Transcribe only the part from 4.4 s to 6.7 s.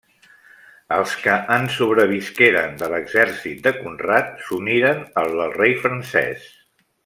s'uniren al del rei francès.